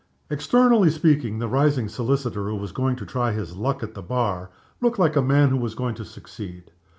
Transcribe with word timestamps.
Externally 0.31 0.89
speaking, 0.89 1.37
the 1.37 1.47
rising 1.47 1.87
solicitor, 1.87 2.45
who 2.49 2.55
was 2.55 2.71
going 2.71 2.95
to 2.95 3.05
try 3.05 3.33
his 3.33 3.55
luck 3.55 3.83
at 3.83 3.93
the 3.93 4.01
Bar, 4.01 4.49
looked 4.81 4.97
like 4.97 5.15
a 5.15 5.21
man 5.21 5.49
who 5.49 5.57
was 5.57 5.75
going 5.75 5.93
to 5.93 6.05
succeed. 6.05 6.71